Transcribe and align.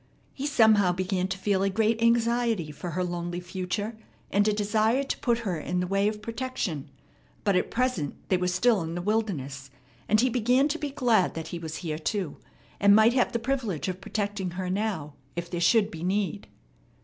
He 0.33 0.47
somehow 0.47 0.93
began 0.93 1.27
to 1.27 1.37
feel 1.37 1.61
a 1.61 1.69
great 1.69 2.01
anxiety 2.01 2.71
for 2.71 2.89
her 2.97 3.03
lonely 3.03 3.39
future 3.39 3.95
and 4.31 4.47
a 4.47 4.51
desire 4.51 5.03
to 5.03 5.17
put 5.19 5.37
her 5.45 5.59
in 5.59 5.79
the 5.79 5.85
way 5.85 6.07
of 6.07 6.23
protection. 6.23 6.89
But 7.43 7.55
at 7.55 7.69
present 7.69 8.15
they 8.29 8.37
were 8.37 8.47
still 8.47 8.81
in 8.81 8.95
the 8.95 9.01
wilderness; 9.03 9.69
and 10.09 10.19
he 10.19 10.27
began 10.31 10.67
to 10.69 10.79
be 10.79 10.89
glad 10.89 11.35
that 11.35 11.49
he 11.49 11.59
was 11.59 11.75
here 11.85 11.99
too, 11.99 12.37
and 12.79 12.95
might 12.95 13.13
have 13.13 13.31
the 13.31 13.37
privilege 13.37 13.87
of 13.87 14.01
protecting 14.01 14.49
her 14.57 14.71
now, 14.71 15.13
if 15.35 15.51
there 15.51 15.61
should 15.61 15.91
be 15.91 16.01
need. 16.03 16.47